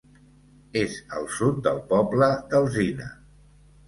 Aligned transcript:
És 0.79 0.95
al 1.17 1.27
sud 1.35 1.59
del 1.67 1.77
poble 1.91 2.31
d'Alzina. 2.55 3.11